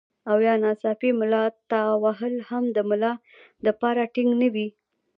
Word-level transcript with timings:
او 0.29 0.37
يا 0.47 0.53
ناڅاپي 0.63 1.09
ملا 1.19 1.43
تاوهل 1.71 2.33
هم 2.49 2.63
د 2.75 2.77
ملا 2.89 3.13
د 3.65 3.67
پاره 3.81 4.05
ټيک 4.13 4.27
نۀ 4.39 4.47
وي 4.53 4.67